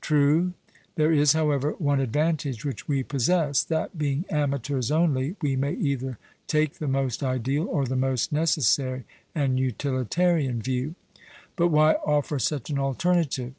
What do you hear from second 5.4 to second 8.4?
we may either take the most ideal, or the most